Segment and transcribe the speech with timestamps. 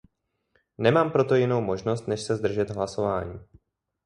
[0.77, 3.39] Nemám proto jinou možnost než se zdržet hlasování.